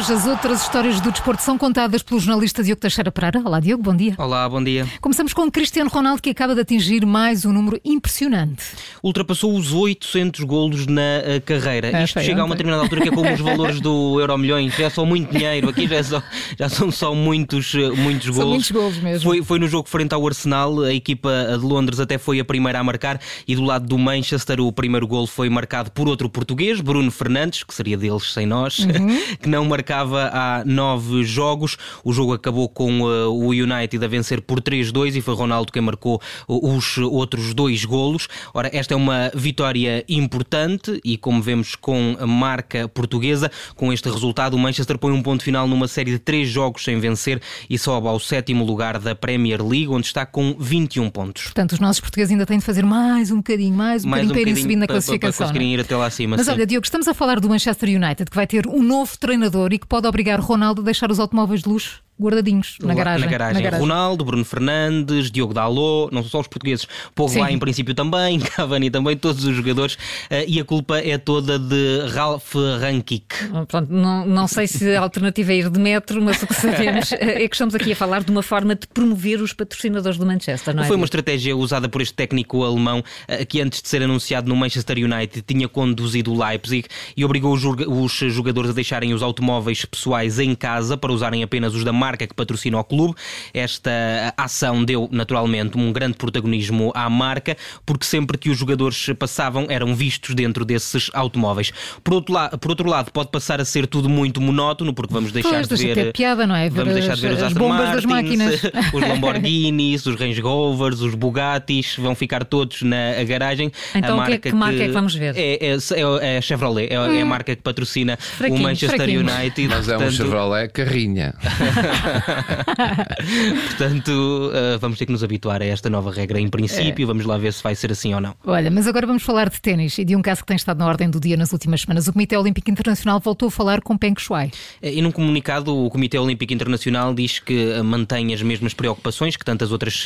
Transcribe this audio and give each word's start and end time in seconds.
hoje 0.00 0.14
as 0.14 0.26
outras 0.26 0.62
histórias 0.62 0.98
do 0.98 1.10
desporto 1.10 1.42
são 1.42 1.58
contadas 1.58 2.02
pelo 2.02 2.18
jornalista 2.18 2.64
Diogo 2.64 2.80
Teixeira 2.80 3.12
Pereira. 3.12 3.42
Olá, 3.44 3.60
Diogo, 3.60 3.82
bom 3.82 3.94
dia. 3.94 4.14
Olá, 4.16 4.48
bom 4.48 4.64
dia. 4.64 4.86
Começamos 4.98 5.34
com 5.34 5.50
Cristiano 5.50 5.90
Ronaldo, 5.90 6.22
que 6.22 6.30
acaba 6.30 6.54
de 6.54 6.62
atingir 6.62 7.04
mais 7.04 7.44
um 7.44 7.52
número 7.52 7.78
impressionante. 7.84 8.64
Ultrapassou 9.02 9.54
os 9.54 9.74
800 9.74 10.42
golos 10.44 10.86
na 10.86 11.02
uh, 11.02 11.40
carreira. 11.44 11.88
É, 11.88 12.04
Isto 12.04 12.18
chega 12.20 12.32
ontem. 12.32 12.40
a 12.40 12.44
uma 12.44 12.54
determinada 12.54 12.82
altura 12.82 13.02
que 13.02 13.08
é 13.10 13.12
como 13.12 13.30
os 13.30 13.40
valores 13.44 13.78
do 13.78 14.18
Euro 14.18 14.38
Milhões. 14.38 14.74
Já 14.74 14.86
é 14.86 14.90
só 14.90 15.04
muito 15.04 15.30
dinheiro. 15.36 15.68
Aqui 15.68 15.86
já, 15.86 15.96
é 15.96 16.02
só, 16.02 16.22
já 16.58 16.68
são 16.70 16.90
só 16.90 17.14
muitos, 17.14 17.74
uh, 17.74 17.94
muitos 17.94 18.30
golos. 18.30 18.38
São 18.38 18.48
muitos 18.48 18.70
golos 18.70 18.98
mesmo. 18.98 19.28
Foi, 19.28 19.42
foi 19.42 19.58
no 19.58 19.68
jogo 19.68 19.86
frente 19.86 20.14
ao 20.14 20.26
Arsenal. 20.26 20.80
A 20.80 20.94
equipa 20.94 21.58
de 21.58 21.64
Londres 21.66 22.00
até 22.00 22.16
foi 22.16 22.40
a 22.40 22.44
primeira 22.44 22.78
a 22.78 22.82
marcar. 22.82 23.20
E 23.46 23.54
do 23.54 23.62
lado 23.64 23.86
do 23.86 23.98
Manchester, 23.98 24.60
o 24.60 24.72
primeiro 24.72 25.06
golo 25.06 25.26
foi 25.26 25.50
marcado 25.50 25.90
por 25.90 26.08
outro 26.08 26.30
português, 26.30 26.80
Bruno 26.80 27.10
Fernandes, 27.10 27.64
que 27.64 27.74
seria 27.74 27.98
deles 27.98 28.32
sem 28.32 28.46
nós, 28.46 28.78
uhum. 28.78 29.20
que 29.42 29.48
não 29.48 29.66
marcava 29.90 30.30
há 30.32 30.64
nove 30.64 31.24
jogos. 31.24 31.76
O 32.04 32.12
jogo 32.12 32.32
acabou 32.32 32.68
com 32.68 33.00
uh, 33.00 33.28
o 33.28 33.48
United 33.48 34.04
a 34.04 34.08
vencer 34.08 34.40
por 34.40 34.60
3-2 34.60 35.16
e 35.16 35.20
foi 35.20 35.34
Ronaldo 35.34 35.72
quem 35.72 35.82
marcou 35.82 36.20
os 36.46 36.98
outros 36.98 37.52
dois 37.52 37.84
golos. 37.84 38.28
Ora, 38.54 38.70
esta 38.72 38.94
é 38.94 38.96
uma 38.96 39.32
vitória 39.34 40.04
importante 40.08 41.00
e, 41.04 41.16
como 41.16 41.42
vemos 41.42 41.74
com 41.74 42.16
a 42.20 42.26
marca 42.26 42.88
portuguesa, 42.88 43.50
com 43.74 43.92
este 43.92 44.08
resultado, 44.08 44.54
o 44.54 44.58
Manchester 44.58 44.96
põe 44.96 45.12
um 45.12 45.22
ponto 45.22 45.42
final 45.42 45.66
numa 45.66 45.88
série 45.88 46.12
de 46.12 46.18
três 46.20 46.48
jogos 46.48 46.84
sem 46.84 47.00
vencer 47.00 47.42
e 47.68 47.76
sobe 47.76 48.06
ao 48.06 48.20
sétimo 48.20 48.64
lugar 48.64 48.98
da 48.98 49.14
Premier 49.14 49.60
League, 49.60 49.88
onde 49.88 50.06
está 50.06 50.24
com 50.24 50.54
21 50.58 51.10
pontos. 51.10 51.44
Portanto, 51.44 51.72
os 51.72 51.80
nossos 51.80 52.00
portugueses 52.00 52.30
ainda 52.30 52.46
têm 52.46 52.58
de 52.58 52.64
fazer 52.64 52.84
mais 52.84 53.32
um 53.32 53.38
bocadinho, 53.38 53.74
mais 53.74 54.04
um 54.04 54.08
mais 54.08 54.22
bocadinho 54.22 54.30
um 54.30 54.44
para 54.44 54.50
irem 54.50 54.62
subindo 54.62 54.80
na 54.80 54.86
classificação. 54.86 55.38
Para 55.38 55.46
conseguirem 55.46 55.74
ir 55.74 55.80
até 55.80 55.96
lá 55.96 56.06
acima. 56.06 56.36
Mas 56.36 56.46
sim. 56.46 56.52
olha, 56.52 56.64
Diogo, 56.66 56.84
estamos 56.84 57.08
a 57.08 57.14
falar 57.14 57.40
do 57.40 57.48
Manchester 57.48 57.88
United, 57.88 58.30
que 58.30 58.36
vai 58.36 58.46
ter 58.46 58.68
um 58.68 58.82
novo 58.82 59.18
treinador 59.18 59.72
e 59.72 59.79
que 59.80 59.86
pode 59.86 60.06
obrigar 60.06 60.38
Ronaldo 60.40 60.82
a 60.82 60.84
deixar 60.84 61.10
os 61.10 61.18
automóveis 61.18 61.62
de 61.62 61.68
luxo 61.68 62.02
guardadinhos 62.20 62.76
na 62.82 62.94
garagem. 62.94 63.24
Na 63.24 63.30
garagem. 63.30 63.54
Na 63.54 63.60
garagem. 63.60 63.80
Ronaldo, 63.80 64.24
Bruno 64.24 64.44
Fernandes, 64.44 65.30
Diogo 65.30 65.54
Dalot, 65.54 66.12
não 66.12 66.22
são 66.22 66.30
só 66.30 66.40
os 66.40 66.46
portugueses, 66.46 66.86
Pogba 67.14 67.50
em 67.50 67.58
princípio 67.58 67.94
também, 67.94 68.38
Cavani 68.56 68.90
também, 68.90 69.16
todos 69.16 69.44
os 69.44 69.56
jogadores, 69.56 69.94
uh, 69.94 70.44
e 70.46 70.60
a 70.60 70.64
culpa 70.64 70.98
é 70.98 71.16
toda 71.16 71.58
de 71.58 72.06
Ralf 72.12 72.54
Rangnick. 72.80 73.26
Pronto, 73.68 73.92
não, 73.92 74.26
não 74.26 74.46
sei 74.46 74.66
se 74.66 74.94
a 74.94 75.00
alternativa 75.00 75.52
é 75.52 75.56
ir 75.56 75.70
de 75.70 75.80
metro, 75.80 76.20
mas 76.22 76.42
o 76.42 76.46
que 76.46 76.54
sabemos 76.54 77.12
é 77.18 77.48
que 77.48 77.54
estamos 77.54 77.74
aqui 77.74 77.92
a 77.92 77.96
falar 77.96 78.22
de 78.22 78.30
uma 78.30 78.42
forma 78.42 78.74
de 78.74 78.86
promover 78.86 79.40
os 79.40 79.52
patrocinadores 79.52 80.18
do 80.18 80.26
Manchester, 80.26 80.74
não 80.74 80.82
é? 80.82 80.86
Foi 80.86 80.96
uma 80.96 81.06
estratégia 81.06 81.56
usada 81.56 81.88
por 81.88 82.02
este 82.02 82.14
técnico 82.14 82.62
alemão 82.62 83.00
uh, 83.00 83.46
que 83.46 83.60
antes 83.60 83.80
de 83.80 83.88
ser 83.88 84.02
anunciado 84.02 84.48
no 84.48 84.56
Manchester 84.56 84.98
United 84.98 85.42
tinha 85.42 85.68
conduzido 85.68 86.32
o 86.32 86.44
Leipzig 86.44 86.86
e 87.16 87.24
obrigou 87.24 87.54
os 87.54 88.12
jogadores 88.12 88.70
a 88.70 88.74
deixarem 88.74 89.14
os 89.14 89.22
automóveis 89.22 89.84
pessoais 89.84 90.38
em 90.38 90.54
casa 90.54 90.96
para 90.96 91.12
usarem 91.12 91.42
apenas 91.42 91.74
os 91.74 91.84
da 91.84 91.92
marca 91.92 92.09
marca 92.10 92.26
que 92.26 92.34
patrocina 92.34 92.78
o 92.78 92.84
clube. 92.84 93.14
Esta 93.54 94.34
ação 94.36 94.84
deu 94.84 95.08
naturalmente 95.12 95.78
um 95.78 95.92
grande 95.92 96.16
protagonismo 96.16 96.90
à 96.94 97.08
marca, 97.08 97.56
porque 97.86 98.04
sempre 98.04 98.36
que 98.36 98.50
os 98.50 98.58
jogadores 98.58 99.10
passavam 99.18 99.66
eram 99.68 99.94
vistos 99.94 100.34
dentro 100.34 100.64
desses 100.64 101.10
automóveis. 101.14 101.72
Por 102.02 102.14
outro, 102.14 102.34
lado, 102.34 102.58
por 102.58 102.70
outro 102.70 102.88
lado, 102.88 103.12
pode 103.12 103.30
passar 103.30 103.60
a 103.60 103.64
ser 103.64 103.86
tudo 103.86 104.08
muito 104.08 104.40
monótono, 104.40 104.92
porque 104.92 105.14
vamos 105.14 105.30
deixar 105.30 105.66
pois, 105.66 105.80
de 105.80 105.94
ver. 105.94 106.12
piada, 106.12 106.46
não 106.46 106.56
é? 106.56 106.68
Ver 106.68 106.84
vamos 106.84 106.94
deixar 106.94 107.14
de 107.14 107.20
ver 107.20 107.32
os 107.32 107.42
Aston 107.42 107.68
Martins, 107.68 108.64
os 108.92 109.00
Lamborghinis, 109.00 110.06
os 110.06 110.16
Range 110.16 110.40
Rovers, 110.40 111.00
os 111.00 111.14
Bugattis, 111.14 111.96
vão 111.96 112.14
ficar 112.14 112.44
todos 112.44 112.82
na 112.82 113.22
garagem. 113.24 113.70
Então, 113.94 114.14
a 114.14 114.16
marca 114.16 114.38
que, 114.38 114.50
que 114.50 114.56
marca 114.56 114.82
é 114.82 114.86
que 114.86 114.92
vamos 114.92 115.14
ver? 115.14 115.36
É, 115.36 115.66
é, 115.66 115.76
é, 115.76 116.34
é 116.34 116.38
a 116.38 116.40
Chevrolet, 116.40 116.92
é, 116.92 117.00
hum. 117.00 117.14
é, 117.14 117.22
a 117.22 117.26
marca 117.26 117.54
que 117.54 117.62
patrocina 117.62 118.18
o 118.40 118.58
Manchester 118.58 118.96
fraquinho. 118.96 119.20
United. 119.20 119.68
Mas 119.68 119.88
é 119.88 119.96
um 119.96 120.10
Chevrolet 120.10 120.68
carrinha. 120.68 121.34
Portanto, 123.68 124.10
uh, 124.10 124.78
vamos 124.78 124.98
ter 124.98 125.06
que 125.06 125.12
nos 125.12 125.22
habituar 125.22 125.62
a 125.62 125.64
esta 125.64 125.88
nova 125.90 126.10
regra 126.10 126.40
em 126.40 126.48
princípio. 126.48 127.04
É. 127.04 127.06
Vamos 127.06 127.24
lá 127.24 127.38
ver 127.38 127.52
se 127.52 127.62
vai 127.62 127.74
ser 127.74 127.92
assim 127.92 128.14
ou 128.14 128.20
não. 128.20 128.34
Olha, 128.44 128.70
mas 128.70 128.86
agora 128.86 129.06
vamos 129.06 129.22
falar 129.22 129.48
de 129.48 129.60
ténis 129.60 129.98
e 129.98 130.04
de 130.04 130.16
um 130.16 130.22
caso 130.22 130.40
que 130.40 130.46
tem 130.46 130.56
estado 130.56 130.78
na 130.78 130.86
ordem 130.86 131.10
do 131.10 131.20
dia 131.20 131.36
nas 131.36 131.52
últimas 131.52 131.82
semanas. 131.82 132.08
O 132.08 132.12
Comitê 132.12 132.36
Olímpico 132.36 132.70
Internacional 132.70 133.20
voltou 133.20 133.48
a 133.48 133.50
falar 133.50 133.80
com 133.80 133.96
Peng 133.96 134.14
Shuai. 134.18 134.50
Eh, 134.82 134.94
e 134.94 135.02
num 135.02 135.10
comunicado, 135.10 135.76
o 135.76 135.90
Comitê 135.90 136.18
Olímpico 136.18 136.52
Internacional 136.52 137.14
diz 137.14 137.38
que 137.38 137.72
eh, 137.72 137.82
mantém 137.82 138.32
as 138.32 138.42
mesmas 138.42 138.74
preocupações 138.74 139.36
que 139.36 139.44
tantas 139.44 139.72
outras 139.72 140.04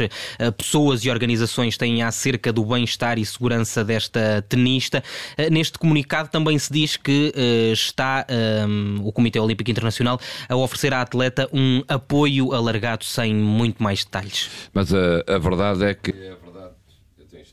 pessoas 0.57 1.05
e 1.05 1.11
organizações 1.11 1.77
têm 1.77 2.03
acerca 2.03 2.53
do 2.53 2.65
bem-estar 2.65 3.19
e 3.19 3.25
segurança 3.25 3.85
desta 3.85 4.45
tenista. 4.49 5.03
Neste 5.51 5.79
comunicado 5.79 6.29
também 6.29 6.59
se 6.59 6.73
diz 6.73 6.97
que 6.97 7.33
está 7.73 8.27
um, 8.69 9.01
o 9.03 9.13
Comitê 9.13 9.39
Olímpico 9.39 9.71
Internacional 9.71 10.19
a 10.49 10.57
oferecer 10.57 10.93
à 10.93 11.03
atleta 11.03 11.49
um 11.53 11.83
apoio 11.89 12.53
alargado 12.53 13.05
sem 13.05 13.35
muito 13.35 13.83
mais 13.83 14.05
detalhes. 14.05 14.51
Mas 14.73 14.93
a, 14.93 15.25
a 15.27 15.39
verdade 15.39 15.85
é 15.85 15.95
que 15.95 16.13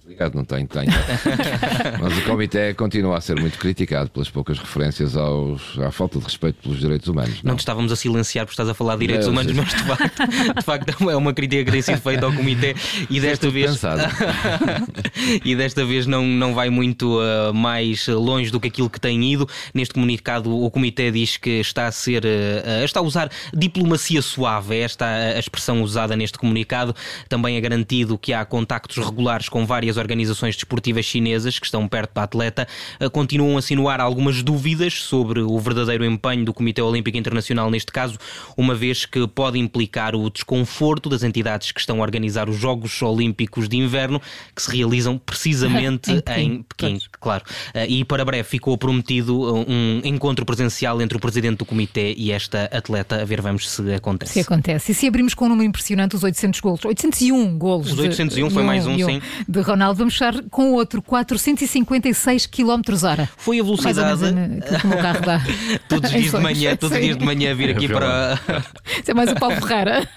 Obrigado, 0.04 0.36
não 0.36 0.44
tenho, 0.44 0.68
tenho. 0.68 0.88
Mas 2.02 2.18
o 2.18 2.22
Comitê 2.24 2.74
continua 2.74 3.18
a 3.18 3.22
ser 3.22 3.40
muito 3.40 3.58
criticado 3.58 4.10
pelas 4.10 4.30
poucas 4.30 4.58
referências 4.58 5.16
aos, 5.16 5.78
à 5.80 5.92
falta 5.92 6.20
de 6.20 6.26
respeito 6.26 6.62
pelos 6.62 6.80
direitos 6.80 7.08
humanos. 7.08 7.42
Não, 7.44 7.52
não 7.52 7.56
te 7.56 7.60
estávamos 7.60 7.92
a 7.92 7.96
silenciar 7.96 8.46
porque 8.46 8.54
estás 8.54 8.70
a 8.70 8.74
falar 8.74 8.96
de 8.96 9.02
direitos 9.02 9.28
não, 9.28 9.34
humanos, 9.34 9.54
mas 9.54 9.68
de 9.70 9.84
facto, 9.84 10.56
de 10.58 10.62
facto 10.64 11.10
é 11.10 11.16
uma 11.16 11.34
crítica 11.34 11.66
que 11.66 11.72
tem 11.72 11.82
sido 11.82 12.02
feita 12.02 12.26
ao 12.26 12.34
Comitê 12.34 12.76
e 13.10 13.20
desta 13.20 13.50
vez. 13.50 13.80
e 15.46 15.56
desta 15.56 15.86
vez 15.86 16.06
não, 16.06 16.26
não 16.26 16.54
vai 16.54 16.70
muito 16.70 17.20
uh, 17.20 17.54
mais 17.54 18.08
longe 18.08 18.52
do 18.52 18.60
que 18.60 18.68
aquilo 18.68 18.90
que 18.90 19.00
tem 19.00 19.32
ido. 19.32 19.48
Neste 19.74 19.94
comunicado, 19.94 20.56
o 20.56 20.70
Comitê 20.70 21.12
diz 21.12 21.38
que 21.38 21.60
está 21.60 21.88
a 21.88 21.92
ser. 21.92 22.24
Uh, 22.26 22.84
está 22.84 23.00
a 23.00 23.04
usar 23.04 23.32
diplomacia 23.54 24.22
suave, 24.22 24.76
é 24.76 24.80
esta 24.82 25.06
a 25.06 25.40
expressão 25.40 25.82
usada 25.82 26.16
neste 26.16 26.38
comunicado. 26.38 26.96
Também 27.30 27.56
é 27.56 27.62
garantido 27.62 28.18
que 28.18 28.34
há 28.34 28.44
contactos 28.44 28.98
regulares 28.98 29.48
com 29.48 29.61
várias 29.66 29.98
organizações 29.98 30.56
desportivas 30.56 31.06
chinesas 31.06 31.60
que 31.60 31.66
estão 31.66 31.88
perto 31.88 32.14
da 32.14 32.24
atleta 32.24 32.68
eh, 33.00 33.10
continuam 33.10 33.56
a 33.56 33.60
insinuar 33.60 34.00
algumas 34.00 34.42
dúvidas 34.44 34.94
sobre 34.94 35.42
o 35.42 35.60
verdadeiro 35.60 36.06
empenho 36.06 36.46
do 36.46 36.54
Comitê 36.54 36.82
Olímpico 36.82 37.18
Internacional 37.18 37.70
neste 37.70 37.92
caso, 37.92 38.18
uma 38.56 38.76
vez 38.76 39.06
que 39.06 39.28
pode 39.28 39.60
implicar 39.60 40.16
o 40.16 40.30
desconforto 40.30 41.10
das 41.10 41.24
entidades 41.24 41.72
que 41.72 41.80
estão 41.80 42.00
a 42.00 42.02
organizar 42.02 42.50
os 42.50 42.58
Jogos 42.58 43.02
Olímpicos 43.02 43.68
de 43.68 43.78
Inverno, 43.78 44.22
que 44.56 44.62
se 44.62 44.76
realizam 44.76 45.18
precisamente 45.18 46.12
em 46.38 46.64
Pequim, 46.64 47.00
claro. 47.20 47.44
Eh, 47.74 47.88
e 47.88 48.06
para 48.06 48.24
breve 48.24 48.48
ficou 48.48 48.78
prometido 48.78 49.48
eh, 49.48 49.66
um 49.68 50.02
encontro 50.04 50.46
presencial 50.46 51.02
entre 51.02 51.18
o 51.18 51.20
presidente 51.20 51.60
do 51.60 51.66
comitê 51.66 52.14
e 52.18 52.32
esta 52.32 52.66
atleta, 52.66 53.22
a 53.22 53.26
ver 53.26 53.42
vamos 53.42 53.70
se 53.70 53.94
acontece. 53.94 54.34
Se 54.34 54.40
acontece. 54.40 54.92
E 54.92 54.96
se 54.96 55.08
abrimos 55.08 55.34
com 55.34 55.46
um 55.46 55.50
número 55.50 55.68
impressionante, 55.68 56.16
os 56.16 56.24
800 56.24 56.60
golos, 56.60 56.86
801 56.86 57.58
golos. 57.58 57.92
Os 57.92 58.00
801 58.00 58.48
de, 58.48 58.54
foi 58.54 58.64
mais 58.64 58.88
um, 58.88 58.98
sim. 58.98 59.22
De 59.52 59.60
Ronaldo 59.60 59.98
vamos 59.98 60.14
fechar 60.14 60.42
com 60.50 60.72
outro, 60.72 61.02
456 61.02 62.46
km 62.46 62.82
hora. 63.04 63.30
Foi 63.36 63.60
a 63.60 63.64
velocidade. 63.64 64.22
que 64.22 64.88
o 64.88 64.90
meu 64.90 64.98
carro 64.98 65.26
dá. 65.26 65.42
todos 65.90 66.10
os 66.10 66.18
dias 66.18 66.32
de 66.32 66.40
manhã, 66.40 66.76
todos 66.78 66.96
os 66.96 67.04
dias 67.04 67.18
de 67.18 67.26
manhã 67.26 67.54
vir 67.54 67.72
aqui 67.72 67.90
para. 67.90 68.40
Isso 68.98 69.12
é 69.12 69.14
mais 69.14 69.30
o 69.30 69.36
Paulo 69.36 69.58
Ferreira. 69.58 70.08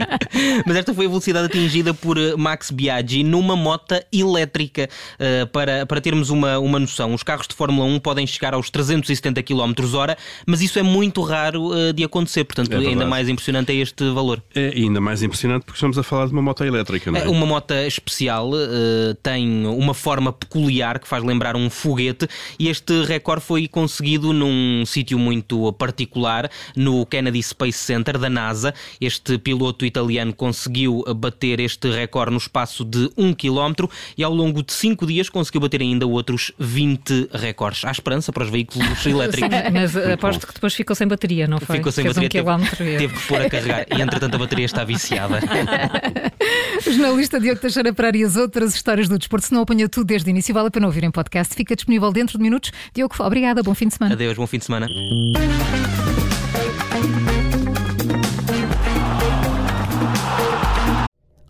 Mas 0.64 0.76
esta 0.76 0.94
foi 0.94 1.04
a 1.04 1.08
velocidade 1.08 1.46
atingida 1.46 1.92
por 1.92 2.16
eh, 2.16 2.34
Max 2.34 2.70
Biaggi 2.70 3.22
numa 3.22 3.54
moto 3.54 3.94
elétrica. 4.10 4.88
Uh, 5.20 5.46
para, 5.48 5.84
para 5.84 6.00
termos 6.00 6.30
uma, 6.30 6.58
uma 6.58 6.78
noção, 6.78 7.12
os 7.12 7.22
carros 7.22 7.46
de 7.46 7.54
Fórmula 7.54 7.86
1 7.86 8.00
podem 8.00 8.26
chegar 8.26 8.54
aos 8.54 8.70
370 8.70 9.42
km 9.42 9.74
hora, 9.94 10.16
mas 10.46 10.62
isso 10.62 10.78
é 10.78 10.82
muito 10.82 11.20
raro 11.20 11.72
uh, 11.72 11.92
de 11.92 12.04
acontecer. 12.04 12.44
Portanto, 12.44 12.72
é 12.72 12.76
ainda 12.78 13.04
mais 13.04 13.28
impressionante 13.28 13.70
é 13.70 13.74
este 13.74 14.10
valor. 14.12 14.42
É 14.54 14.68
ainda 14.68 14.98
mais 14.98 15.22
impressionante 15.22 15.64
porque 15.64 15.76
estamos 15.76 15.98
a 15.98 16.02
falar 16.02 16.26
de 16.28 16.32
uma 16.32 16.40
moto 16.40 16.64
elétrica, 16.64 17.10
não 17.10 17.18
é? 17.18 17.24
é 17.24 17.28
uma 17.28 17.44
moto 17.44 17.74
especial. 17.74 18.48
Uh, 18.50 18.77
tem 19.22 19.66
uma 19.66 19.94
forma 19.94 20.32
peculiar 20.32 20.98
que 20.98 21.08
faz 21.08 21.22
lembrar 21.22 21.56
um 21.56 21.70
foguete 21.70 22.28
e 22.58 22.68
este 22.68 23.04
recorde 23.04 23.44
foi 23.44 23.68
conseguido 23.68 24.32
num 24.32 24.84
sítio 24.86 25.18
muito 25.18 25.72
particular, 25.74 26.50
no 26.76 27.04
Kennedy 27.06 27.42
Space 27.42 27.78
Center 27.78 28.18
da 28.18 28.28
NASA. 28.28 28.74
Este 29.00 29.38
piloto 29.38 29.84
italiano 29.84 30.32
conseguiu 30.32 31.04
bater 31.16 31.60
este 31.60 31.90
recorde 31.90 32.32
no 32.32 32.38
espaço 32.38 32.84
de 32.84 33.10
1 33.16 33.34
km 33.34 33.88
e 34.16 34.24
ao 34.24 34.32
longo 34.32 34.62
de 34.62 34.72
5 34.72 35.06
dias 35.06 35.28
conseguiu 35.28 35.60
bater 35.60 35.80
ainda 35.80 36.06
outros 36.06 36.52
20 36.58 37.30
recordes. 37.32 37.84
Há 37.84 37.90
esperança 37.90 38.32
para 38.32 38.44
os 38.44 38.50
veículos 38.50 38.88
elétricos. 39.06 39.50
Mas 39.72 39.96
aposto 39.96 40.46
que 40.46 40.54
depois 40.54 40.74
ficou 40.74 40.94
sem 40.94 41.06
bateria, 41.06 41.46
não 41.46 41.58
foi? 41.60 41.76
Ficou 41.76 41.92
sem 41.92 42.04
Fez 42.04 42.16
bateria. 42.16 42.44
Um 42.44 42.58
teve, 42.64 42.98
teve 42.98 43.14
que 43.14 43.26
pôr 43.26 43.40
a 43.40 43.50
carregar 43.50 43.86
e 43.96 44.00
entretanto 44.00 44.34
a 44.34 44.38
bateria 44.38 44.66
está 44.66 44.84
viciada. 44.84 45.40
O 46.86 46.90
jornalista 46.90 47.40
Diogo 47.40 47.60
Teixeira 47.60 47.92
para 47.92 48.16
e 48.16 48.24
as 48.24 48.36
outras 48.36 48.67
histórias 48.74 49.08
do 49.08 49.18
desporto. 49.18 49.46
Se 49.46 49.52
não 49.52 49.62
apanhou 49.62 49.88
tudo 49.88 50.06
desde 50.06 50.28
o 50.28 50.30
início, 50.30 50.54
vale 50.54 50.68
a 50.68 50.70
pena 50.70 50.86
ouvir 50.86 51.04
em 51.04 51.10
podcast. 51.10 51.54
Fica 51.54 51.74
disponível 51.74 52.12
dentro 52.12 52.38
de 52.38 52.42
minutos. 52.42 52.72
Diogo, 52.94 53.14
obrigada. 53.20 53.62
Bom 53.62 53.74
fim 53.74 53.88
de 53.88 53.94
semana. 53.94 54.14
Adeus, 54.14 54.36
bom 54.36 54.46
fim 54.46 54.58
de 54.58 54.64
semana. 54.64 54.88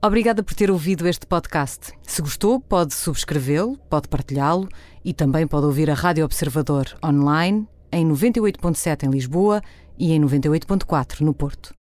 Obrigada 0.01 0.45
por 0.45 0.55
ter 0.55 0.71
ouvido 0.71 1.09
este 1.09 1.27
podcast. 1.27 1.93
Se 2.03 2.23
gostou, 2.23 2.61
pode 2.61 2.95
subscrevê-lo, 2.95 3.77
pode 3.91 4.09
partilhá-lo 4.09 4.69
e 5.05 5.13
também 5.13 5.47
pode 5.47 5.67
ouvir 5.67 5.91
a 5.91 5.95
Rádio 5.95 6.25
Observador 6.25 6.87
online 7.05 7.67
em 7.91 8.07
98.7 8.09 9.05
em 9.05 9.11
Lisboa 9.11 9.61
e 9.99 10.13
em 10.13 10.21
98.4 10.21 11.21
no 11.23 11.35
Porto. 11.35 11.75